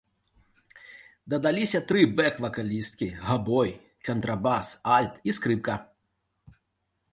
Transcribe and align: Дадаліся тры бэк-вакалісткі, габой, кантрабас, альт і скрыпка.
Дадаліся 1.33 1.81
тры 1.91 2.01
бэк-вакалісткі, 2.21 3.11
габой, 3.27 3.69
кантрабас, 4.09 4.75
альт 4.97 5.23
і 5.29 5.39
скрыпка. 5.39 5.81